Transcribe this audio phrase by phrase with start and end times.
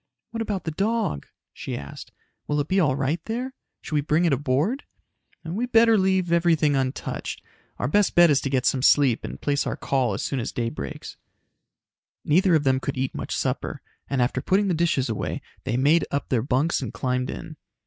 [0.31, 2.11] "What about the dog?" she asked.
[2.47, 3.53] "Will it be all right there?
[3.81, 4.83] Should we bring it aboard?"
[5.45, 7.43] "We better leave everything untouched.
[7.77, 10.51] Our best bet is to get some sleep and place our call as soon as
[10.51, 11.17] day breaks."
[12.25, 16.07] Neither of them could eat much supper and after putting the dishes away, they made
[16.09, 17.55] up their bunks and climbed in.